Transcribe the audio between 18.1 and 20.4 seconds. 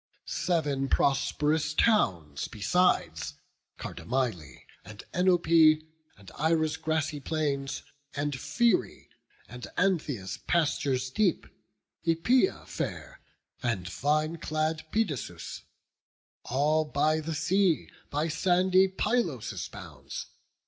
sandy Pylos' bounds.